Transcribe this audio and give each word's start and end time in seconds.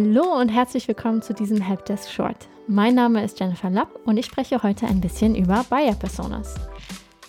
Hallo 0.00 0.40
und 0.40 0.48
herzlich 0.48 0.86
willkommen 0.86 1.22
zu 1.22 1.34
diesem 1.34 1.60
Helpdesk 1.60 2.08
Short. 2.08 2.48
Mein 2.68 2.94
Name 2.94 3.24
ist 3.24 3.40
Jennifer 3.40 3.68
Lapp 3.68 3.98
und 4.06 4.16
ich 4.16 4.26
spreche 4.26 4.62
heute 4.62 4.86
ein 4.86 5.00
bisschen 5.00 5.34
über 5.34 5.64
Buyer 5.68 5.96
Personas. 5.96 6.54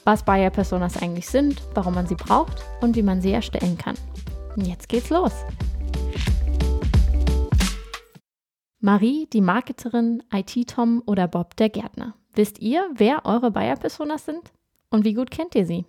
Was 0.03 0.23
Buyer 0.23 0.51
Personas 0.51 1.01
eigentlich 1.01 1.27
sind, 1.27 1.63
warum 1.73 1.95
man 1.95 2.05
sie 2.05 2.13
braucht 2.13 2.63
und 2.79 2.95
wie 2.95 3.01
man 3.01 3.21
sie 3.21 3.31
erstellen 3.31 3.75
kann. 3.75 3.95
Jetzt 4.55 4.87
geht's 4.87 5.09
los. 5.09 5.33
Marie, 8.79 9.27
die 9.33 9.41
Marketerin, 9.41 10.21
IT-Tom 10.31 11.01
oder 11.07 11.27
Bob, 11.27 11.55
der 11.55 11.69
Gärtner. 11.69 12.13
Wisst 12.35 12.59
ihr, 12.59 12.87
wer 12.93 13.25
eure 13.25 13.49
Buyer 13.49 13.77
Personas 13.77 14.25
sind? 14.25 14.53
Und 14.91 15.05
wie 15.05 15.15
gut 15.15 15.31
kennt 15.31 15.55
ihr 15.55 15.65
sie? 15.65 15.87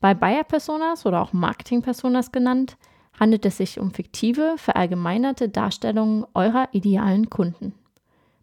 Bei 0.00 0.12
Buyer 0.12 0.42
Personas 0.42 1.06
oder 1.06 1.22
auch 1.22 1.32
Marketing 1.32 1.82
Personas 1.82 2.32
genannt, 2.32 2.78
handelt 3.18 3.46
es 3.46 3.56
sich 3.56 3.80
um 3.80 3.92
fiktive, 3.92 4.54
verallgemeinerte 4.56 5.48
Darstellungen 5.48 6.26
eurer 6.34 6.68
idealen 6.72 7.30
Kunden. 7.30 7.74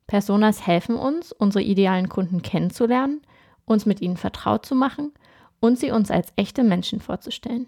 Personas 0.07 0.65
helfen 0.67 0.95
uns, 0.95 1.31
unsere 1.31 1.63
idealen 1.63 2.09
Kunden 2.09 2.41
kennenzulernen, 2.41 3.21
uns 3.65 3.85
mit 3.85 4.01
ihnen 4.01 4.17
vertraut 4.17 4.65
zu 4.65 4.75
machen 4.75 5.13
und 5.59 5.79
sie 5.79 5.91
uns 5.91 6.11
als 6.11 6.33
echte 6.35 6.63
Menschen 6.63 6.99
vorzustellen. 6.99 7.67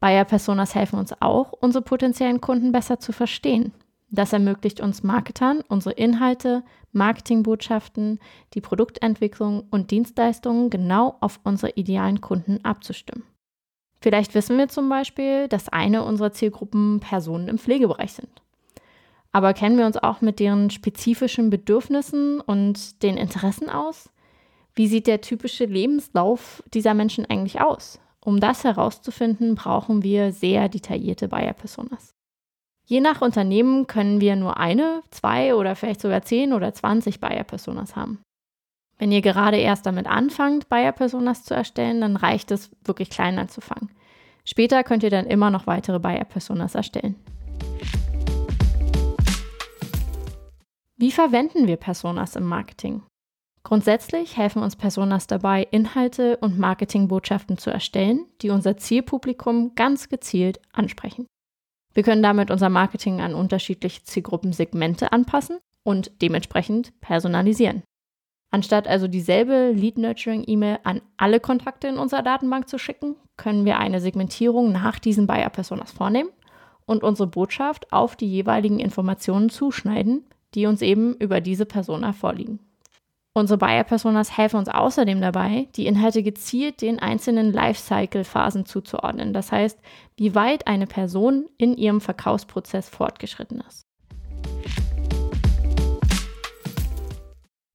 Buyer 0.00 0.24
Personas 0.24 0.74
helfen 0.74 0.98
uns 0.98 1.12
auch, 1.20 1.52
unsere 1.52 1.82
potenziellen 1.82 2.40
Kunden 2.40 2.72
besser 2.72 3.00
zu 3.00 3.12
verstehen. 3.12 3.72
Das 4.10 4.32
ermöglicht 4.32 4.80
uns 4.80 5.02
Marketern, 5.02 5.62
unsere 5.68 5.94
Inhalte, 5.94 6.62
Marketingbotschaften, 6.92 8.20
die 8.54 8.60
Produktentwicklung 8.60 9.64
und 9.70 9.90
Dienstleistungen 9.90 10.70
genau 10.70 11.16
auf 11.20 11.40
unsere 11.44 11.72
idealen 11.72 12.20
Kunden 12.20 12.64
abzustimmen. 12.64 13.24
Vielleicht 14.00 14.34
wissen 14.34 14.58
wir 14.58 14.68
zum 14.68 14.88
Beispiel, 14.88 15.48
dass 15.48 15.68
eine 15.68 16.04
unserer 16.04 16.32
Zielgruppen 16.32 17.00
Personen 17.00 17.48
im 17.48 17.58
Pflegebereich 17.58 18.12
sind. 18.12 18.30
Aber 19.32 19.52
kennen 19.52 19.76
wir 19.76 19.86
uns 19.86 19.96
auch 19.96 20.20
mit 20.20 20.40
deren 20.40 20.70
spezifischen 20.70 21.50
Bedürfnissen 21.50 22.40
und 22.40 23.02
den 23.02 23.16
Interessen 23.16 23.68
aus? 23.68 24.10
Wie 24.74 24.86
sieht 24.86 25.06
der 25.06 25.20
typische 25.20 25.64
Lebenslauf 25.64 26.62
dieser 26.72 26.94
Menschen 26.94 27.26
eigentlich 27.26 27.60
aus? 27.60 28.00
Um 28.24 28.40
das 28.40 28.64
herauszufinden, 28.64 29.54
brauchen 29.54 30.02
wir 30.02 30.32
sehr 30.32 30.68
detaillierte 30.68 31.28
Buyer-Personas. 31.28 32.14
Je 32.84 33.00
nach 33.00 33.20
Unternehmen 33.20 33.86
können 33.86 34.20
wir 34.20 34.36
nur 34.36 34.56
eine, 34.56 35.02
zwei 35.10 35.54
oder 35.54 35.76
vielleicht 35.76 36.00
sogar 36.00 36.22
zehn 36.22 36.52
oder 36.52 36.72
zwanzig 36.72 37.20
Buyer-Personas 37.20 37.96
haben. 37.96 38.20
Wenn 38.98 39.12
ihr 39.12 39.22
gerade 39.22 39.58
erst 39.58 39.86
damit 39.86 40.08
anfangt, 40.08 40.68
Buyer-Personas 40.68 41.44
zu 41.44 41.54
erstellen, 41.54 42.00
dann 42.00 42.16
reicht 42.16 42.50
es, 42.50 42.70
wirklich 42.84 43.10
klein 43.10 43.38
anzufangen. 43.38 43.90
Später 44.44 44.82
könnt 44.82 45.04
ihr 45.04 45.10
dann 45.10 45.26
immer 45.26 45.50
noch 45.50 45.68
weitere 45.68 46.00
Buyer-Personas 46.00 46.74
erstellen. 46.74 47.14
Wie 50.96 51.12
verwenden 51.12 51.68
wir 51.68 51.76
Personas 51.76 52.34
im 52.34 52.44
Marketing? 52.44 53.02
Grundsätzlich 53.62 54.36
helfen 54.36 54.62
uns 54.62 54.74
Personas 54.74 55.28
dabei, 55.28 55.62
Inhalte 55.70 56.38
und 56.38 56.58
Marketingbotschaften 56.58 57.56
zu 57.56 57.70
erstellen, 57.70 58.26
die 58.42 58.50
unser 58.50 58.78
Zielpublikum 58.78 59.76
ganz 59.76 60.08
gezielt 60.08 60.58
ansprechen. 60.72 61.26
Wir 61.94 62.02
können 62.02 62.22
damit 62.22 62.50
unser 62.50 62.68
Marketing 62.68 63.20
an 63.20 63.34
unterschiedliche 63.34 64.02
Zielgruppensegmente 64.02 65.12
anpassen 65.12 65.58
und 65.84 66.20
dementsprechend 66.20 66.98
personalisieren. 67.00 67.82
Anstatt 68.50 68.88
also 68.88 69.08
dieselbe 69.08 69.72
Lead-Nurturing-E-Mail 69.72 70.78
an 70.84 71.02
alle 71.16 71.38
Kontakte 71.38 71.88
in 71.88 71.98
unserer 71.98 72.22
Datenbank 72.22 72.68
zu 72.68 72.78
schicken, 72.78 73.16
können 73.36 73.64
wir 73.64 73.78
eine 73.78 74.00
Segmentierung 74.00 74.72
nach 74.72 74.98
diesen 74.98 75.26
Buyer-Personas 75.26 75.92
vornehmen 75.92 76.30
und 76.86 77.02
unsere 77.02 77.28
Botschaft 77.28 77.92
auf 77.92 78.16
die 78.16 78.30
jeweiligen 78.30 78.80
Informationen 78.80 79.50
zuschneiden, 79.50 80.24
die 80.54 80.66
uns 80.66 80.80
eben 80.80 81.14
über 81.16 81.40
diese 81.42 81.66
Persona 81.66 82.14
vorliegen. 82.14 82.60
Unsere 83.34 83.58
Buyer-Personas 83.58 84.36
helfen 84.36 84.56
uns 84.56 84.68
außerdem 84.68 85.20
dabei, 85.20 85.68
die 85.76 85.86
Inhalte 85.86 86.22
gezielt 86.22 86.80
den 86.80 86.98
einzelnen 86.98 87.52
Lifecycle-Phasen 87.52 88.64
zuzuordnen. 88.64 89.32
Das 89.32 89.52
heißt, 89.52 89.78
wie 90.16 90.34
weit 90.34 90.66
eine 90.66 90.86
Person 90.86 91.46
in 91.58 91.76
ihrem 91.76 92.00
Verkaufsprozess 92.00 92.88
fortgeschritten 92.88 93.62
ist. 93.68 93.87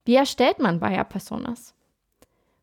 Wie 0.04 0.16
erstellt 0.16 0.58
man 0.58 0.80
Buyer-Personas? 0.80 1.74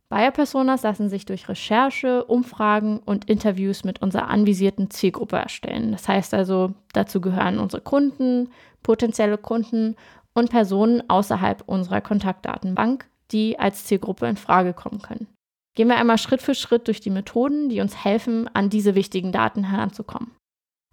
Buyer-Personas 0.10 0.84
lassen 0.84 1.10
sich 1.10 1.26
durch 1.26 1.48
Recherche, 1.48 2.26
Umfragen 2.26 3.00
und 3.00 3.30
Interviews 3.30 3.84
mit 3.84 4.02
unserer 4.02 4.28
anvisierten 4.28 4.90
Zielgruppe 4.92 5.38
erstellen. 5.38 5.92
Das 5.94 6.08
heißt 6.08 6.34
also, 6.34 6.74
dazu 6.94 7.22
gehören 7.22 7.60
unsere 7.60 7.82
Kunden, 7.82 8.50
potenzielle 8.84 9.38
Kunden 9.38 9.96
und 10.34 10.50
Personen 10.50 11.10
außerhalb 11.10 11.64
unserer 11.66 12.02
Kontaktdatenbank, 12.02 13.08
die 13.32 13.58
als 13.58 13.86
Zielgruppe 13.86 14.28
in 14.28 14.38
Frage 14.38 14.74
kommen 14.74 15.02
können. 15.02 15.28
Gehen 15.76 15.88
wir 15.88 15.96
einmal 15.96 16.18
Schritt 16.18 16.42
für 16.42 16.56
Schritt 16.56 16.88
durch 16.88 17.00
die 17.00 17.10
Methoden, 17.10 17.70
die 17.70 17.80
uns 17.80 18.04
helfen, 18.04 18.50
an 18.54 18.70
diese 18.70 18.96
wichtigen 18.96 19.32
Daten 19.32 19.64
heranzukommen. 19.64 20.32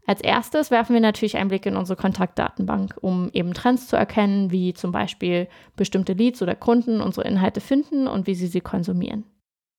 Als 0.08 0.22
erstes 0.22 0.70
werfen 0.70 0.94
wir 0.94 1.02
natürlich 1.02 1.36
einen 1.36 1.50
Blick 1.50 1.66
in 1.66 1.76
unsere 1.76 2.00
Kontaktdatenbank, 2.00 2.96
um 3.02 3.28
eben 3.34 3.52
Trends 3.52 3.88
zu 3.88 3.96
erkennen, 3.96 4.50
wie 4.50 4.72
zum 4.72 4.91
Beispiel 4.91 5.48
bestimmte 5.76 6.14
Leads 6.14 6.41
oder 6.41 6.54
Kunden 6.54 7.02
unsere 7.02 7.28
Inhalte 7.28 7.60
finden 7.60 8.08
und 8.08 8.26
wie 8.26 8.34
sie 8.34 8.46
sie 8.46 8.62
konsumieren. 8.62 9.24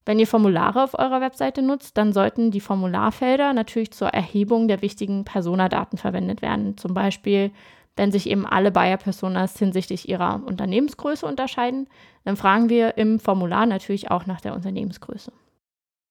Wenn 0.06 0.19
ihr 0.19 0.28
Formulare 0.28 0.84
auf 0.84 0.94
eurer 0.94 1.19
Webseite 1.19 1.63
nutzt, 1.63 1.97
dann 1.97 2.13
sollten 2.13 2.51
die 2.51 2.59
Formularfelder 2.59 3.53
natürlich 3.53 3.90
zur 3.90 4.09
Erhebung 4.09 4.67
der 4.67 4.84
wichtigen 4.84 5.25
Personadaten 5.25 5.97
verwendet 5.97 6.44
werden. 6.44 6.78
Zum 6.78 6.94
Beispiel, 6.94 7.50
wenn 7.96 8.11
sich 8.11 8.29
eben 8.29 8.46
alle 8.46 8.69
Buyer-Personas 8.69 9.57
hinsichtlich 9.57 10.09
ihrer 10.09 10.44
Unternehmensgröße 10.46 11.25
unterscheiden, 11.25 11.88
dann 12.23 12.35
fragen 12.35 12.69
wir 12.69 13.00
im 13.00 13.19
Formular 13.19 13.66
natürlich 13.66 14.11
auch 14.11 14.28
nach 14.28 14.41
der 14.41 14.53
Unternehmensgröße. 14.53 15.31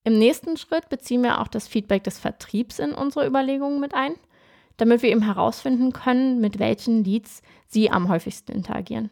Im 0.03 0.17
nächsten 0.17 0.57
Schritt 0.57 0.89
beziehen 0.89 1.23
wir 1.23 1.41
auch 1.41 1.47
das 1.47 1.67
Feedback 1.67 2.03
des 2.03 2.19
Vertriebs 2.19 2.79
in 2.79 2.93
unsere 2.93 3.27
Überlegungen 3.27 3.79
mit 3.79 3.93
ein, 3.93 4.13
damit 4.77 5.01
wir 5.01 5.09
eben 5.09 5.21
herausfinden 5.21 5.91
können, 5.91 6.39
mit 6.39 6.59
welchen 6.59 7.03
Leads 7.03 7.41
Sie 7.67 7.91
am 7.91 8.09
häufigsten 8.09 8.51
interagieren. 8.51 9.09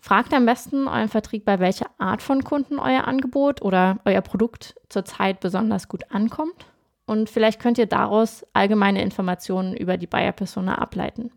Fragt 0.00 0.34
am 0.34 0.44
besten 0.44 0.86
euren 0.86 1.08
Vertrieb, 1.08 1.44
bei 1.44 1.60
welcher 1.60 1.90
Art 1.98 2.20
von 2.20 2.44
Kunden 2.44 2.78
euer 2.78 3.06
Angebot 3.06 3.62
oder 3.62 4.00
euer 4.04 4.20
Produkt 4.20 4.74
zurzeit 4.90 5.40
besonders 5.40 5.88
gut 5.88 6.10
ankommt. 6.10 6.66
Und 7.06 7.30
vielleicht 7.30 7.60
könnt 7.60 7.78
ihr 7.78 7.86
daraus 7.86 8.46
allgemeine 8.52 9.02
Informationen 9.02 9.74
über 9.74 9.96
die 9.96 10.06
Buyer-Persona 10.06 10.76
ableiten. 10.76 11.30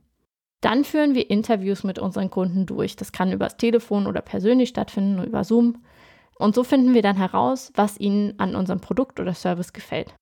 Dann 0.61 0.83
führen 0.83 1.13
wir 1.13 1.29
Interviews 1.29 1.83
mit 1.83 1.99
unseren 1.99 2.29
Kunden 2.29 2.65
durch. 2.65 2.95
Das 2.95 3.11
kann 3.11 3.31
übers 3.31 3.57
Telefon 3.57 4.07
oder 4.07 4.21
persönlich 4.21 4.69
stattfinden, 4.69 5.23
über 5.23 5.43
Zoom. 5.43 5.83
Und 6.39 6.55
so 6.55 6.63
finden 6.63 6.93
wir 6.93 7.01
dann 7.01 7.15
heraus, 7.15 7.71
was 7.75 7.99
Ihnen 7.99 8.39
an 8.39 8.55
unserem 8.55 8.79
Produkt 8.79 9.19
oder 9.19 9.33
Service 9.33 9.73
gefällt. 9.73 10.13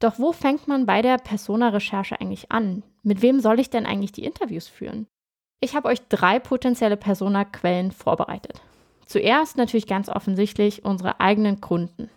Doch 0.00 0.18
wo 0.18 0.32
fängt 0.32 0.66
man 0.68 0.86
bei 0.86 1.02
der 1.02 1.18
Persona-Recherche 1.18 2.20
eigentlich 2.20 2.50
an? 2.50 2.82
Mit 3.02 3.22
wem 3.22 3.40
soll 3.40 3.60
ich 3.60 3.70
denn 3.70 3.86
eigentlich 3.86 4.12
die 4.12 4.24
Interviews 4.24 4.68
führen? 4.68 5.06
Ich 5.62 5.74
habe 5.74 5.88
euch 5.88 6.00
drei 6.08 6.38
potenzielle 6.38 6.96
Persona-Quellen 6.96 7.92
vorbereitet. 7.92 8.60
Zuerst 9.06 9.56
natürlich 9.56 9.86
ganz 9.86 10.08
offensichtlich 10.08 10.84
unsere 10.84 11.20
eigenen 11.20 11.60
Kunden. 11.60 12.08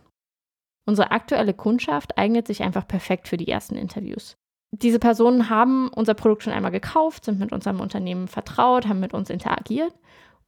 Unsere 0.85 1.11
aktuelle 1.11 1.53
Kundschaft 1.53 2.17
eignet 2.17 2.47
sich 2.47 2.61
einfach 2.61 2.87
perfekt 2.87 3.27
für 3.27 3.37
die 3.37 3.47
ersten 3.47 3.75
Interviews. 3.75 4.35
Diese 4.71 4.99
Personen 4.99 5.49
haben 5.49 5.89
unser 5.89 6.13
Produkt 6.13 6.43
schon 6.43 6.53
einmal 6.53 6.71
gekauft, 6.71 7.25
sind 7.25 7.39
mit 7.39 7.51
unserem 7.51 7.79
Unternehmen 7.79 8.27
vertraut, 8.27 8.87
haben 8.87 8.99
mit 8.99 9.13
uns 9.13 9.29
interagiert 9.29 9.93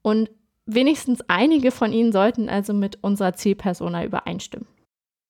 und 0.02 0.30
Wenigstens 0.66 1.22
einige 1.28 1.72
von 1.72 1.94
ihnen 1.94 2.12
sollten 2.12 2.50
also 2.50 2.74
mit 2.74 3.04
unserer 3.04 3.34
Zielpersona 3.34 4.04
übereinstimmen. 4.04 4.68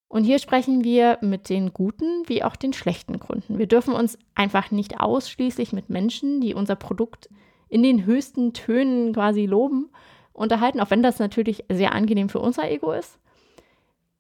Und 0.08 0.24
hier 0.24 0.40
sprechen 0.40 0.84
wir 0.84 1.18
mit 1.22 1.50
den 1.50 1.74
guten 1.74 2.24
wie 2.28 2.44
auch 2.44 2.56
den 2.56 2.72
schlechten 2.72 3.20
Kunden. 3.20 3.58
Wir 3.58 3.68
dürfen 3.68 3.94
uns 3.94 4.18
einfach 4.34 4.72
nicht 4.72 5.00
ausschließlich 5.00 5.74
mit 5.74 5.90
Menschen, 5.90 6.40
die 6.40 6.54
unser 6.54 6.76
Produkt 6.76 7.30
in 7.68 7.84
den 7.84 8.06
höchsten 8.06 8.54
Tönen 8.54 9.14
quasi 9.14 9.46
loben, 9.46 9.90
unterhalten, 10.32 10.80
auch 10.80 10.90
wenn 10.90 11.04
das 11.04 11.20
natürlich 11.20 11.66
sehr 11.70 11.94
angenehm 11.94 12.30
für 12.30 12.40
unser 12.40 12.70
Ego 12.70 12.92
ist. 12.94 13.20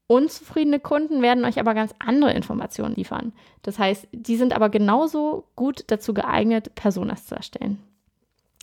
Unzufriedene 0.07 0.79
Kunden 0.79 1.21
werden 1.21 1.45
euch 1.45 1.59
aber 1.59 1.73
ganz 1.73 1.94
andere 2.00 2.33
Informationen 2.33 2.95
liefern. 2.95 3.33
Das 3.61 3.79
heißt, 3.79 4.07
die 4.11 4.35
sind 4.35 4.53
aber 4.53 4.69
genauso 4.69 5.45
gut 5.56 5.85
dazu 5.88 6.13
geeignet, 6.13 6.75
Personas 6.75 7.25
zu 7.25 7.35
erstellen. 7.35 7.79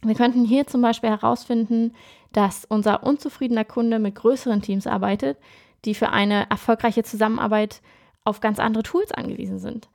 Wir 0.05 0.15
könnten 0.15 0.45
hier 0.45 0.67
zum 0.67 0.83
Beispiel 0.83 1.11
herausfinden, 1.11 1.95
dass 2.33 2.65
unser 2.65 3.05
unzufriedener 3.05 3.65
Kunde 3.65 3.99
mit 3.99 4.17
größeren 4.17 4.63
Teams 4.63 4.87
arbeitet, 4.87 5.39
die 5.85 5.95
für 5.95 6.11
eine 6.11 6.51
erfolgreiche 6.51 7.05
Zusammenarbeit 7.05 7.81
auf 8.25 8.41
ganz 8.41 8.59
andere 8.59 8.83
Tools 8.83 9.13
angewiesen 9.13 9.59
sind. 9.59 9.89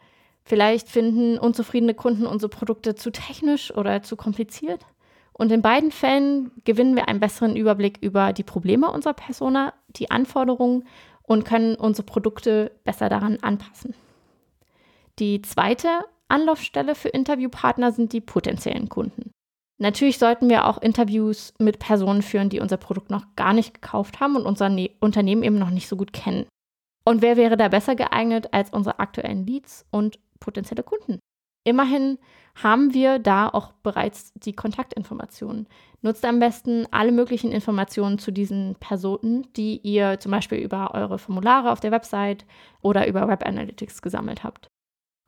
Vielleicht 0.44 0.88
finden 0.88 1.38
unzufriedene 1.38 1.94
Kunden 1.94 2.26
unsere 2.26 2.50
Produkte 2.50 2.96
zu 2.96 3.12
technisch 3.12 3.76
oder 3.76 4.02
zu 4.02 4.16
kompliziert. 4.16 4.86
Und 5.34 5.52
in 5.52 5.62
beiden 5.62 5.92
Fällen 5.92 6.52
gewinnen 6.64 6.96
wir 6.96 7.10
einen 7.10 7.20
besseren 7.20 7.56
Überblick 7.56 7.98
über 8.02 8.32
die 8.32 8.44
Probleme 8.44 8.90
unserer 8.90 9.14
Persona, 9.14 9.74
die 9.90 10.10
Anforderungen 10.10 10.86
und 11.22 11.44
können 11.44 11.76
unsere 11.76 12.06
Produkte 12.06 12.72
besser 12.86 13.10
daran 13.10 13.38
anpassen. 13.42 13.94
Die 15.20 15.42
zweite 15.42 15.90
Anlaufstelle 16.30 16.96
für 16.96 17.10
Interviewpartner 17.10 17.92
sind 17.92 18.14
die 18.14 18.22
potenziellen 18.22 18.88
Kunden. 18.88 19.32
Natürlich 19.80 20.18
sollten 20.18 20.50
wir 20.50 20.66
auch 20.66 20.82
Interviews 20.82 21.54
mit 21.60 21.80
Personen 21.80 22.24
führen, 22.24 22.50
die 22.50 22.60
unser 22.60 22.78
Produkt 22.78 23.12
noch 23.12 23.36
gar 23.36 23.54
nicht 23.54 23.76
gekauft 23.76 24.20
haben 24.20 24.36
und 24.36 24.46
unser 24.46 24.70
ne 24.70 24.92
Unternehmen 25.00 25.44
eben 25.44 25.60
noch 25.60 25.70
nicht 25.70 25.88
so 25.88 25.96
gut 25.96 26.14
kennen. 26.14 26.48
Und 27.06 27.22
wer 27.22 27.38
wäre 27.38 27.58
da 27.58 27.68
besser 27.68 27.96
geeignet 27.96 28.54
als 28.54 28.72
unsere 28.72 29.00
aktuellen 29.00 29.46
Leads 29.46 29.86
und 29.92 30.20
potenzielle 30.40 30.84
Kunden? 30.84 31.20
Immerhin 31.64 32.18
haben 32.56 32.94
wir 32.94 33.20
da 33.20 33.50
auch 33.50 33.74
bereits 33.84 34.34
die 34.36 34.54
Kontaktinformationen. 34.54 35.68
Nutzt 36.02 36.26
am 36.26 36.40
besten 36.40 36.88
alle 36.92 37.12
möglichen 37.12 37.52
Informationen 37.52 38.20
zu 38.20 38.32
diesen 38.32 38.76
Personen, 38.80 39.48
die 39.56 39.78
ihr 39.84 40.20
zum 40.20 40.32
Beispiel 40.32 40.60
über 40.60 40.94
eure 40.96 41.20
Formulare 41.20 41.72
auf 41.72 41.82
der 41.82 41.92
Website 41.92 42.46
oder 42.82 43.08
über 43.08 43.28
Web 43.28 43.46
Analytics 43.46 44.02
gesammelt 44.02 44.44
habt. 44.44 44.70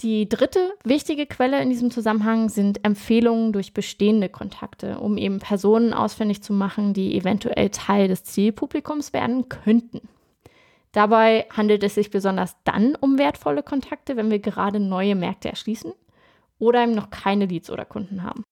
Die 0.01 0.29
dritte 0.29 0.73
wichtige 0.85 1.25
Quelle 1.25 1.61
in 1.61 1.69
diesem 1.69 1.91
Zusammenhang 1.91 2.47
sind 2.47 2.85
Empfehlungen 2.85 3.51
durch 3.51 3.73
bestehende 3.73 4.29
Kontakte, 4.29 4.97
um 4.97 5.17
eben 5.17 5.39
Personen 5.39 5.93
ausfindig 5.93 6.41
zu 6.41 6.53
machen, 6.53 6.93
die 6.93 7.17
eventuell 7.17 7.69
Teil 7.69 8.07
des 8.07 8.23
Zielpublikums 8.23 9.11
werden 9.11 9.49
könnten. 9.49 10.07
Dabei 10.93 11.47
handelt 11.51 11.83
es 11.83 11.95
sich 11.95 12.11
besonders 12.11 12.55
dann 12.63 12.95
um 12.95 13.17
wertvolle 13.17 13.61
Kontakte, 13.61 14.15
wenn 14.15 14.31
wir 14.31 14.39
gerade 14.39 14.79
neue 14.79 15.15
Märkte 15.15 15.49
erschließen 15.49 15.91
oder 16.59 16.83
eben 16.83 16.93
noch 16.93 17.09
keine 17.09 17.45
Leads 17.45 17.69
oder 17.69 17.83
Kunden 17.83 18.23
haben. 18.23 18.45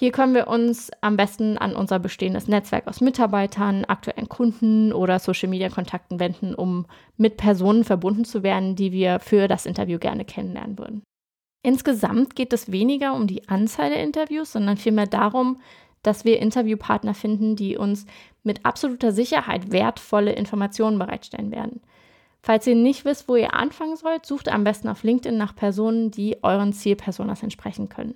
Hier 0.00 0.12
können 0.12 0.32
wir 0.32 0.46
uns 0.46 0.92
am 1.00 1.16
besten 1.16 1.58
an 1.58 1.74
unser 1.74 1.98
bestehendes 1.98 2.46
Netzwerk 2.46 2.86
aus 2.86 3.00
Mitarbeitern, 3.00 3.84
aktuellen 3.84 4.28
Kunden 4.28 4.92
oder 4.92 5.18
Social-Media-Kontakten 5.18 6.20
wenden, 6.20 6.54
um 6.54 6.86
mit 7.16 7.36
Personen 7.36 7.82
verbunden 7.82 8.24
zu 8.24 8.44
werden, 8.44 8.76
die 8.76 8.92
wir 8.92 9.18
für 9.18 9.48
das 9.48 9.66
Interview 9.66 9.98
gerne 9.98 10.24
kennenlernen 10.24 10.78
würden. 10.78 11.02
Insgesamt 11.64 12.36
geht 12.36 12.52
es 12.52 12.70
weniger 12.70 13.12
um 13.14 13.26
die 13.26 13.48
Anzahl 13.48 13.90
der 13.90 14.04
Interviews, 14.04 14.52
sondern 14.52 14.76
vielmehr 14.76 15.08
darum, 15.08 15.60
dass 16.04 16.24
wir 16.24 16.38
Interviewpartner 16.38 17.12
finden, 17.14 17.56
die 17.56 17.76
uns 17.76 18.06
mit 18.44 18.64
absoluter 18.64 19.10
Sicherheit 19.10 19.72
wertvolle 19.72 20.32
Informationen 20.32 21.00
bereitstellen 21.00 21.50
werden. 21.50 21.80
Falls 22.40 22.68
ihr 22.68 22.76
nicht 22.76 23.04
wisst, 23.04 23.28
wo 23.28 23.34
ihr 23.34 23.52
anfangen 23.52 23.96
sollt, 23.96 24.24
sucht 24.24 24.48
am 24.48 24.62
besten 24.62 24.86
auf 24.88 25.02
LinkedIn 25.02 25.36
nach 25.36 25.56
Personen, 25.56 26.12
die 26.12 26.36
euren 26.44 26.72
Zielpersonas 26.72 27.42
entsprechen 27.42 27.88
können. 27.88 28.14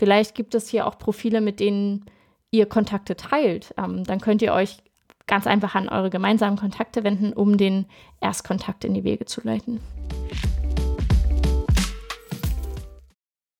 Vielleicht 0.00 0.34
gibt 0.34 0.54
es 0.54 0.70
hier 0.70 0.86
auch 0.86 0.96
Profile, 0.96 1.42
mit 1.42 1.60
denen 1.60 2.06
ihr 2.50 2.64
Kontakte 2.64 3.16
teilt. 3.16 3.74
Ähm, 3.76 4.02
dann 4.04 4.18
könnt 4.18 4.40
ihr 4.40 4.54
euch 4.54 4.78
ganz 5.26 5.46
einfach 5.46 5.74
an 5.74 5.90
eure 5.90 6.08
gemeinsamen 6.08 6.56
Kontakte 6.56 7.04
wenden, 7.04 7.34
um 7.34 7.58
den 7.58 7.84
Erstkontakt 8.18 8.86
in 8.86 8.94
die 8.94 9.04
Wege 9.04 9.26
zu 9.26 9.42
leiten. 9.42 9.78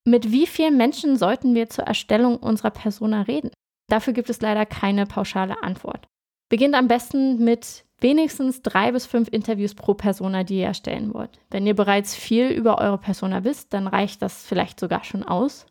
Mit 0.06 0.32
wie 0.32 0.46
vielen 0.46 0.78
Menschen 0.78 1.18
sollten 1.18 1.54
wir 1.54 1.68
zur 1.68 1.84
Erstellung 1.84 2.38
unserer 2.38 2.70
Persona 2.70 3.20
reden? 3.20 3.50
Dafür 3.90 4.14
gibt 4.14 4.30
es 4.30 4.40
leider 4.40 4.64
keine 4.64 5.04
pauschale 5.04 5.62
Antwort. 5.62 6.06
Beginnt 6.48 6.74
am 6.74 6.88
besten 6.88 7.44
mit 7.44 7.84
wenigstens 8.00 8.62
drei 8.62 8.92
bis 8.92 9.04
fünf 9.04 9.28
Interviews 9.30 9.74
pro 9.74 9.92
Persona, 9.92 10.42
die 10.42 10.60
ihr 10.60 10.68
erstellen 10.68 11.12
wollt. 11.12 11.38
Wenn 11.50 11.66
ihr 11.66 11.76
bereits 11.76 12.14
viel 12.14 12.48
über 12.48 12.78
eure 12.78 12.96
Persona 12.96 13.44
wisst, 13.44 13.74
dann 13.74 13.86
reicht 13.86 14.22
das 14.22 14.46
vielleicht 14.46 14.80
sogar 14.80 15.04
schon 15.04 15.22
aus. 15.22 15.66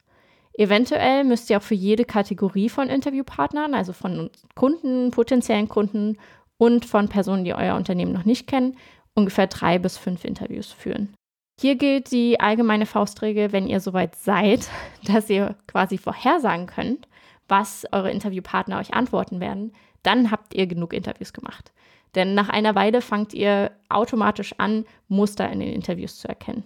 Eventuell 0.60 1.24
müsst 1.24 1.50
ihr 1.50 1.58
auch 1.58 1.64
für 1.64 1.74
jede 1.74 2.04
Kategorie 2.04 2.68
von 2.68 2.90
Interviewpartnern, 2.90 3.74
also 3.74 3.94
von 3.94 4.30
Kunden, 4.56 5.10
potenziellen 5.10 5.70
Kunden 5.70 6.18
und 6.58 6.84
von 6.84 7.08
Personen, 7.08 7.46
die 7.46 7.54
euer 7.54 7.78
Unternehmen 7.78 8.12
noch 8.12 8.26
nicht 8.26 8.46
kennen, 8.46 8.76
ungefähr 9.14 9.48
drei 9.48 9.80
bis 9.80 9.98
fünf 9.98 10.26
Interviews 10.26 10.74
führen. 10.74 11.14
Hier 11.62 11.76
gilt 11.76 12.12
die 12.12 12.42
allgemeine 12.42 12.86
Faustregel, 12.86 13.54
wenn 13.54 13.68
ihr 13.68 13.80
soweit 13.80 14.18
seid, 14.18 14.68
dass 15.06 15.30
ihr 15.30 15.56
quasi 15.66 15.98
vorhersagen 15.98 16.68
könnt, 16.68 17.08
was 17.48 17.86
eure 17.94 18.12
Interviewpartner 18.12 18.80
euch 18.80 18.94
antworten 18.94 19.40
werden, 19.40 19.72
dann 20.04 20.30
habt 20.30 20.54
ihr 20.54 20.68
genug 20.68 20.92
Interviews 20.92 21.32
gemacht. 21.32 21.72
Denn 22.16 22.34
nach 22.36 22.50
einer 22.50 22.76
Weile 22.76 23.00
fangt 23.00 23.34
ihr 23.34 23.72
automatisch 23.88 24.56
an, 24.58 24.84
Muster 25.08 25.50
in 25.50 25.62
den 25.62 25.72
Interviews 25.72 26.18
zu 26.18 26.28
erkennen. 26.28 26.66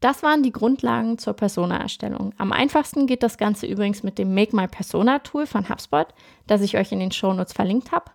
Das 0.00 0.22
waren 0.22 0.42
die 0.42 0.52
Grundlagen 0.52 1.16
zur 1.18 1.32
Persona-Erstellung. 1.32 2.34
Am 2.36 2.52
einfachsten 2.52 3.06
geht 3.06 3.22
das 3.22 3.38
Ganze 3.38 3.66
übrigens 3.66 4.02
mit 4.02 4.18
dem 4.18 4.34
Make 4.34 4.54
My 4.54 4.68
Persona 4.68 5.20
Tool 5.20 5.46
von 5.46 5.68
HubSpot, 5.68 6.08
das 6.46 6.60
ich 6.60 6.76
euch 6.76 6.92
in 6.92 7.00
den 7.00 7.12
Shownotes 7.12 7.54
verlinkt 7.54 7.92
habe. 7.92 8.10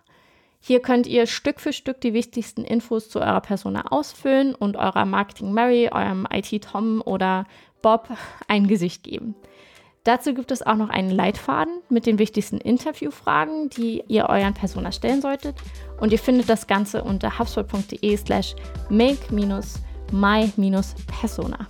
Hier 0.60 0.80
könnt 0.80 1.08
ihr 1.08 1.26
Stück 1.26 1.60
für 1.60 1.72
Stück 1.72 2.00
die 2.00 2.14
wichtigsten 2.14 2.62
Infos 2.62 3.08
zu 3.08 3.20
eurer 3.20 3.40
Persona 3.40 3.86
ausfüllen 3.90 4.54
und 4.54 4.76
eurer 4.76 5.04
Marketing 5.04 5.52
Mary, 5.52 5.90
eurem 5.90 6.24
IT 6.32 6.62
Tom 6.62 7.02
oder 7.04 7.46
Bob 7.82 8.08
ein 8.46 8.68
Gesicht 8.68 9.02
geben. 9.02 9.34
Dazu 10.04 10.34
gibt 10.34 10.52
es 10.52 10.64
auch 10.64 10.76
noch 10.76 10.88
einen 10.88 11.10
Leitfaden 11.10 11.80
mit 11.88 12.06
den 12.06 12.18
wichtigsten 12.18 12.58
Interviewfragen, 12.58 13.70
die 13.70 14.04
ihr 14.06 14.28
euren 14.28 14.54
Persona 14.54 14.92
stellen 14.92 15.20
solltet. 15.20 15.56
Und 16.00 16.12
ihr 16.12 16.18
findet 16.18 16.48
das 16.48 16.68
Ganze 16.68 17.02
unter 17.02 17.40
hubspot.de 17.40 18.16
slash 18.16 18.54
más 20.12 20.58
minus 20.58 20.94
persona. 21.20 21.68